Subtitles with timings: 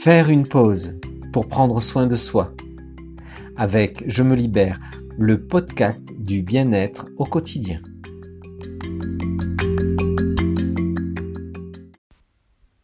[0.00, 1.00] Faire une pause
[1.32, 2.54] pour prendre soin de soi.
[3.56, 4.78] Avec Je me libère,
[5.18, 7.82] le podcast du bien-être au quotidien.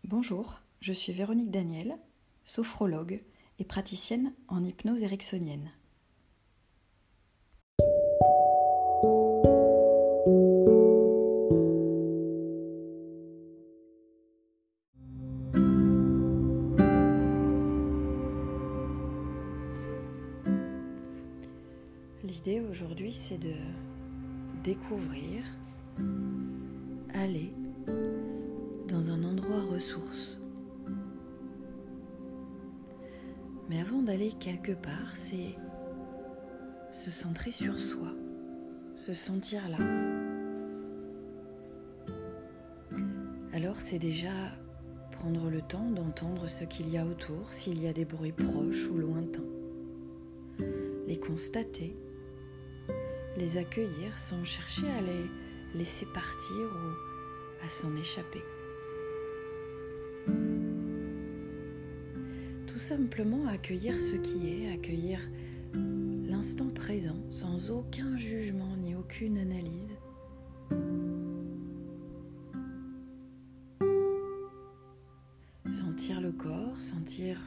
[0.04, 1.96] Bonjour, je suis Véronique Daniel,
[2.44, 3.22] sophrologue
[3.60, 5.70] et praticienne en hypnose ericksonienne.
[23.12, 23.54] C'est de
[24.64, 25.44] découvrir,
[27.14, 27.52] aller
[28.88, 30.38] dans un endroit ressource.
[33.68, 35.54] Mais avant d'aller quelque part, c'est
[36.90, 38.14] se centrer sur soi,
[38.96, 39.78] se sentir là.
[43.52, 44.30] Alors c'est déjà
[45.10, 48.88] prendre le temps d'entendre ce qu'il y a autour, s'il y a des bruits proches
[48.88, 49.40] ou lointains.
[51.06, 51.94] Les constater
[53.36, 55.30] les accueillir sans chercher à les
[55.74, 58.42] laisser partir ou à s'en échapper.
[62.66, 65.20] Tout simplement accueillir ce qui est, accueillir
[66.24, 69.96] l'instant présent sans aucun jugement ni aucune analyse.
[75.70, 77.38] Sentir le corps, sentir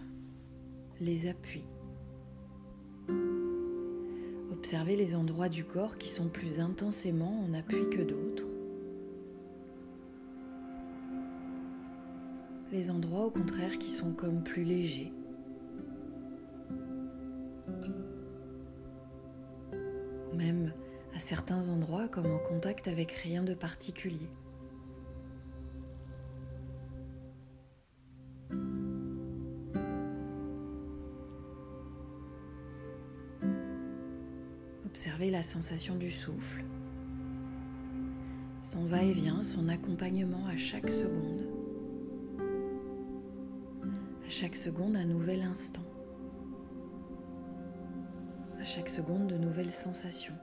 [0.99, 1.65] les appuis.
[4.65, 8.47] Observez les endroits du corps qui sont plus intensément en appui que d'autres.
[12.71, 15.13] Les endroits au contraire qui sont comme plus légers.
[20.33, 20.73] Même
[21.15, 24.31] à certains endroits comme en contact avec rien de particulier.
[34.95, 36.63] Observez la sensation du souffle,
[38.61, 41.49] son va-et-vient, son accompagnement à chaque seconde.
[44.25, 45.83] À chaque seconde, un nouvel instant.
[48.57, 50.33] À chaque seconde, de nouvelles sensations.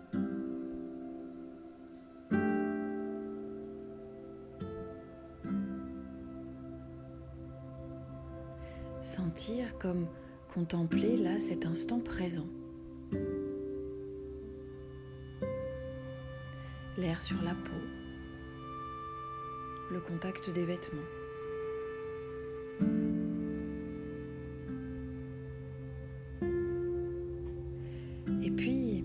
[9.01, 10.09] Sentir comme
[10.53, 12.49] contempler là cet instant présent.
[17.19, 17.83] Sur la peau,
[19.91, 21.03] le contact des vêtements.
[28.41, 29.05] Et puis,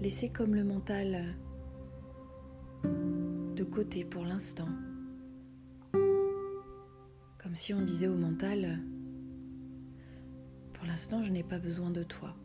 [0.00, 1.34] laissez comme le mental
[2.84, 4.68] de côté pour l'instant.
[7.38, 8.78] Comme si on disait au mental,
[10.74, 12.36] pour l'instant je n'ai pas besoin de toi.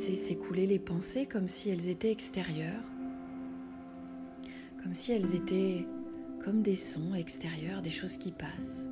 [0.00, 2.86] Laissez s'écouler les pensées comme si elles étaient extérieures,
[4.82, 5.86] comme si elles étaient
[6.42, 8.86] comme des sons extérieurs, des choses qui passent.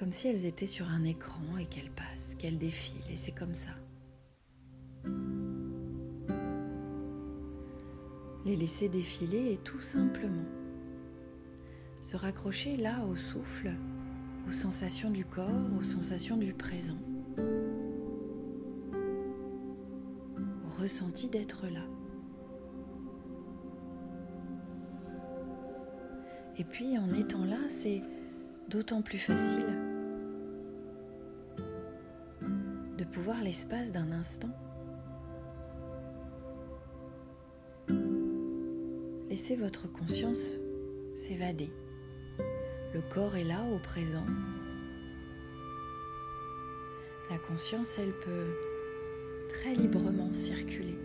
[0.00, 3.54] Comme si elles étaient sur un écran et qu'elles passent, qu'elles défilent, et c'est comme
[3.54, 3.70] ça.
[8.44, 10.50] Les laisser défiler et tout simplement
[12.00, 13.70] se raccrocher là au souffle
[14.46, 16.98] aux sensations du corps, aux sensations du présent,
[20.64, 21.82] au ressenti d'être là.
[26.58, 28.02] Et puis en étant là, c'est
[28.68, 29.66] d'autant plus facile
[32.96, 34.50] de pouvoir l'espace d'un instant
[39.28, 40.54] laisser votre conscience
[41.14, 41.70] s'évader.
[42.96, 44.24] Le corps est là au présent.
[47.28, 48.54] La conscience, elle peut
[49.50, 50.98] très librement circuler.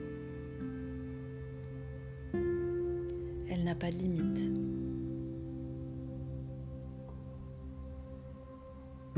[3.49, 4.41] Elle n'a pas de limite.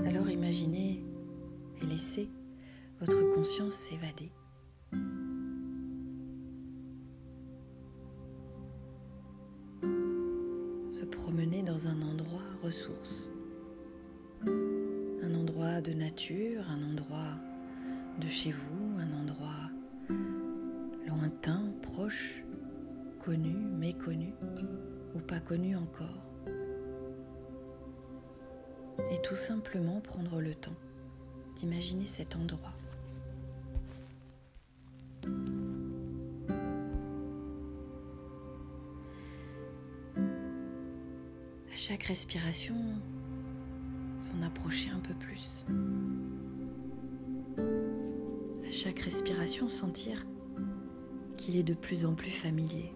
[0.03, 1.05] Alors imaginez
[1.79, 2.27] et laissez
[2.99, 4.31] votre conscience s'évader.
[11.33, 12.22] promener dans un endroit
[12.63, 13.29] ressource.
[14.47, 17.35] Un endroit de nature, un endroit
[18.19, 19.69] de chez vous, un endroit
[21.05, 22.43] lointain, proche,
[23.19, 24.33] connu, méconnu
[25.13, 26.23] ou pas connu encore.
[29.11, 30.75] Et tout simplement prendre le temps
[31.57, 32.73] d'imaginer cet endroit.
[41.73, 42.75] À chaque respiration,
[44.19, 45.65] s'en approcher un peu plus.
[47.57, 50.23] À chaque respiration, sentir
[51.35, 52.93] qu'il est de plus en plus familier.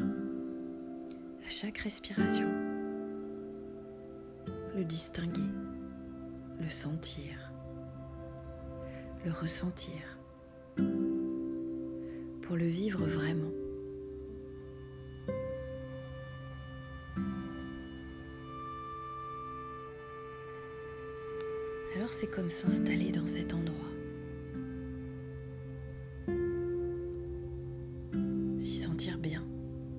[0.00, 2.48] À chaque respiration,
[4.74, 5.52] le distinguer,
[6.60, 7.52] le sentir,
[9.24, 10.18] le ressentir,
[12.42, 13.61] pour le vivre vraiment.
[22.14, 23.74] C'est comme s'installer dans cet endroit.
[28.58, 29.42] S'y sentir bien,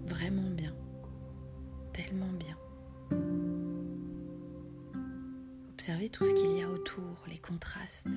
[0.05, 0.75] vraiment bien,
[1.91, 2.55] tellement bien.
[5.73, 8.07] Observez tout ce qu'il y a autour, les contrastes,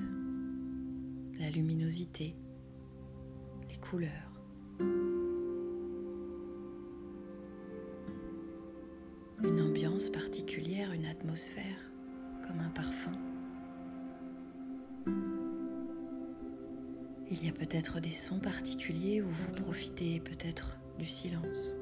[1.39, 2.35] la luminosité,
[3.67, 4.31] les couleurs.
[9.43, 11.91] Une ambiance particulière, une atmosphère,
[12.47, 13.11] comme un parfum.
[17.29, 21.75] Il y a peut-être des sons particuliers où vous profitez peut-être du silence.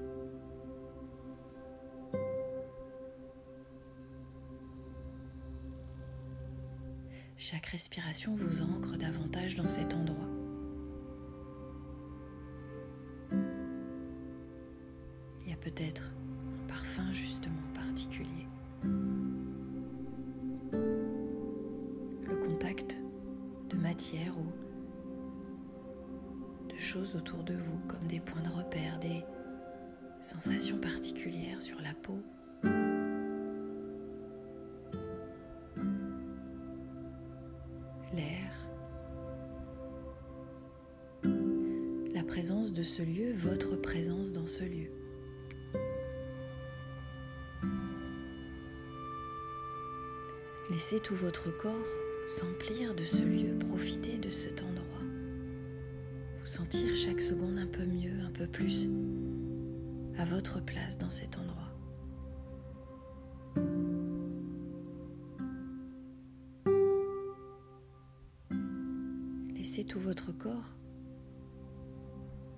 [7.38, 10.35] Chaque respiration vous ancre davantage dans cet endroit.
[26.86, 29.26] Choses autour de vous comme des points de repère, des
[30.22, 32.22] sensations particulières sur la peau.
[38.14, 38.52] L'air.
[42.14, 44.92] La présence de ce lieu, votre présence dans ce lieu.
[50.70, 51.74] Laissez tout votre corps
[52.28, 55.05] s'emplir de ce lieu, profiter de cet endroit.
[56.56, 58.88] Sentir chaque seconde un peu mieux, un peu plus
[60.18, 61.68] à votre place dans cet endroit.
[69.54, 70.78] Laissez tout votre corps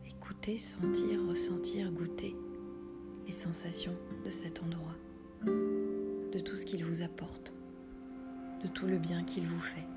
[0.05, 2.35] écouter, sentir, ressentir, goûter
[3.25, 4.95] les sensations de cet endroit,
[5.44, 7.51] de tout ce qu'il vous apporte
[8.61, 9.96] de tout le bien qu'il vous fait.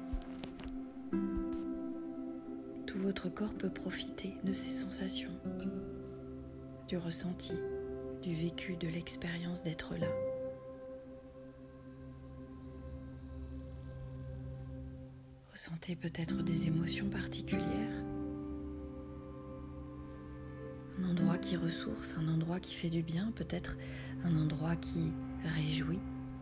[3.01, 5.33] Votre corps peut profiter de ces sensations,
[6.87, 7.55] du ressenti,
[8.23, 10.09] du vécu, de l'expérience d'être là.
[15.53, 18.05] Ressentez peut-être des émotions particulières.
[20.99, 23.77] Un endroit qui ressource, un endroit qui fait du bien, peut-être
[24.25, 25.13] un endroit qui
[25.57, 26.01] réjouit,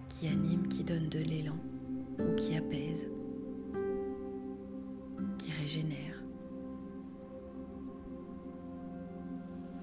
[0.09, 1.57] qui anime, qui donne de l'élan
[2.19, 3.07] ou qui apaise,
[5.39, 6.18] qui régénère.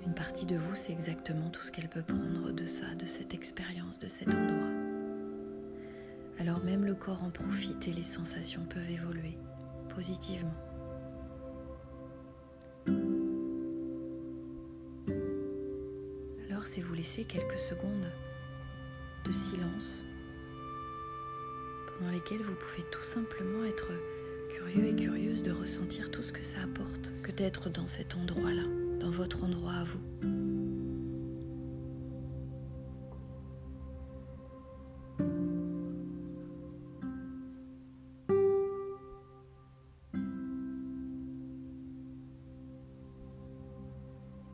[0.06, 3.34] Une partie de vous sait exactement tout ce qu'elle peut prendre de ça, de cette
[3.34, 4.70] expérience, de cet endroit.
[6.40, 9.38] Alors même le corps en profite et les sensations peuvent évoluer
[9.90, 10.54] positivement.
[16.50, 18.12] Alors si vous laissez quelques secondes
[19.26, 20.06] de silence
[22.02, 23.88] dans lesquelles vous pouvez tout simplement être
[24.50, 28.85] curieux et curieuse de ressentir tout ce que ça apporte que d'être dans cet endroit-là,
[29.12, 30.00] votre endroit à vous.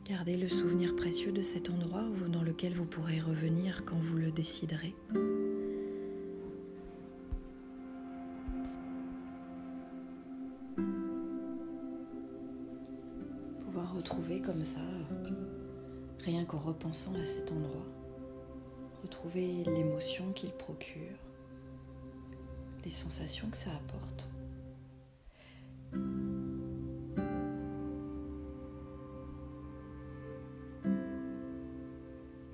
[0.08, 4.30] Gardez le souvenir précieux de cet endroit dans lequel vous pourrez revenir quand vous le
[4.30, 4.94] déciderez.
[13.92, 14.80] Retrouver comme ça,
[16.24, 17.86] rien qu'en repensant à cet endroit,
[19.02, 21.18] retrouver l'émotion qu'il procure,
[22.84, 24.28] les sensations que ça apporte.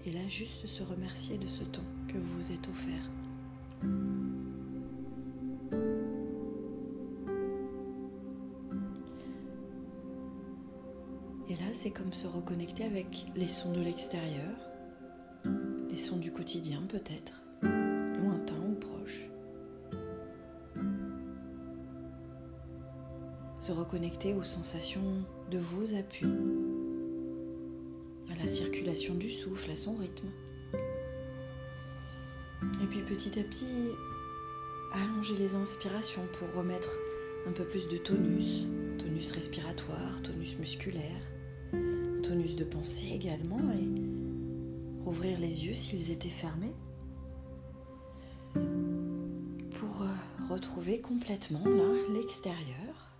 [0.04, 4.17] Et là, juste se remercier de ce temps que vous vous êtes offert.
[11.80, 14.50] C'est comme se reconnecter avec les sons de l'extérieur,
[15.88, 19.30] les sons du quotidien peut-être, lointains ou proches.
[23.60, 26.34] se reconnecter aux sensations de vos appuis,
[28.32, 30.26] à la circulation du souffle, à son rythme.
[32.82, 33.90] Et puis petit à petit,
[34.94, 36.90] allonger les inspirations pour remettre
[37.46, 38.66] un peu plus de tonus,
[38.98, 41.22] tonus respiratoire, tonus musculaire,
[42.28, 46.74] tonus de pensée également, et rouvrir les yeux s'ils étaient fermés
[48.52, 53.14] pour euh, retrouver complètement là l'extérieur.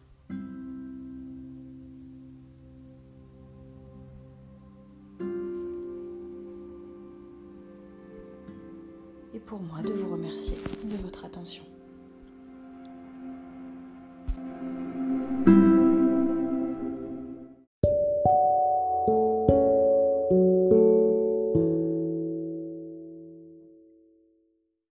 [9.33, 11.65] Et pour moi de vous remercier de votre attention.